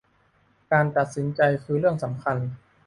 [0.71, 2.37] การตัดสินใจคือเรื่องสำคัญ